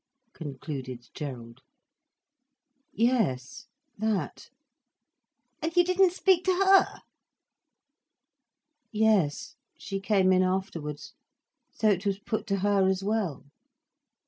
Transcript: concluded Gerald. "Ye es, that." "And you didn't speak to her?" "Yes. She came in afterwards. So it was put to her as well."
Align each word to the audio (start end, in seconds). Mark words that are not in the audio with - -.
concluded 0.33 1.05
Gerald. 1.13 1.61
"Ye 2.91 3.11
es, 3.11 3.67
that." 3.99 4.49
"And 5.61 5.75
you 5.77 5.83
didn't 5.83 6.13
speak 6.13 6.43
to 6.45 6.55
her?" 6.55 7.01
"Yes. 8.91 9.57
She 9.77 9.99
came 9.99 10.33
in 10.33 10.41
afterwards. 10.41 11.13
So 11.73 11.91
it 11.91 12.03
was 12.07 12.17
put 12.17 12.47
to 12.47 12.61
her 12.61 12.87
as 12.87 13.03
well." 13.03 13.43